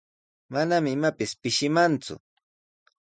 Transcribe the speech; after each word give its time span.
Mana 0.53 0.75
imapis 0.95 1.31
pishimanku. 1.41 2.13